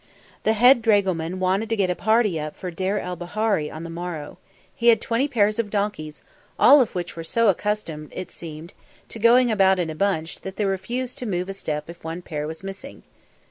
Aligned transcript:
The 0.45 0.53
head 0.53 0.81
dragoman 0.81 1.37
wanted 1.39 1.69
to 1.69 1.75
get 1.75 1.91
up 1.91 1.99
a 1.99 2.01
party 2.01 2.41
for 2.55 2.71
Deir 2.71 2.97
el 2.97 3.15
Bahari 3.15 3.69
on 3.69 3.83
the 3.83 3.89
morrow. 3.91 4.39
He 4.75 4.87
had 4.87 4.99
twenty 4.99 5.27
pairs 5.27 5.59
of 5.59 5.69
donkeys, 5.69 6.23
all 6.57 6.81
of 6.81 6.95
which 6.95 7.15
were 7.15 7.23
so 7.23 7.49
accustomed, 7.49 8.09
it 8.11 8.31
seemed, 8.31 8.73
to 9.09 9.19
going 9.19 9.51
about 9.51 9.77
in 9.77 9.91
a 9.91 9.95
bunch 9.95 10.39
that 10.41 10.55
they 10.55 10.65
refused 10.65 11.19
to 11.19 11.27
move 11.27 11.49
a 11.49 11.53
step 11.53 11.87
if 11.87 12.03
one 12.03 12.23
pair 12.23 12.47
was 12.47 12.63
missing. 12.63 13.03